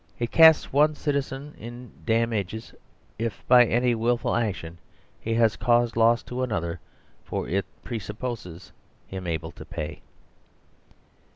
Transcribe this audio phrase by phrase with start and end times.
[0.17, 2.73] It casts one citizen in dam ages
[3.19, 4.79] if by any wilful action
[5.19, 6.79] he has caused loss to an other
[7.23, 8.71] for it presupposes
[9.05, 10.01] him able to pay.